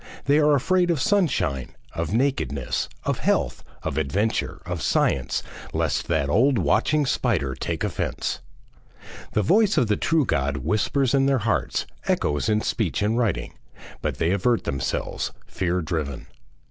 They 0.25 0.39
are 0.39 0.55
afraid 0.55 0.89
of 0.89 0.99
sunshine, 0.99 1.75
of 1.93 2.11
nakedness, 2.11 2.89
of 3.03 3.19
health, 3.19 3.63
of 3.83 3.99
adventure, 3.99 4.59
of 4.65 4.81
science, 4.81 5.43
lest 5.73 6.07
that 6.07 6.27
old 6.27 6.57
watching 6.57 7.05
spider 7.05 7.53
take 7.53 7.83
offence. 7.83 8.39
The 9.33 9.43
voice 9.43 9.77
of 9.77 9.85
the 9.89 9.97
true 9.97 10.25
God 10.25 10.57
whispers 10.57 11.13
in 11.13 11.27
their 11.27 11.37
hearts, 11.45 11.85
echoes 12.07 12.49
in 12.49 12.61
speech 12.61 13.03
and 13.03 13.15
writing, 13.15 13.53
but 14.01 14.17
they 14.17 14.31
avert 14.31 14.63
themselves, 14.63 15.31
fear 15.45 15.83
driven. 15.83 16.25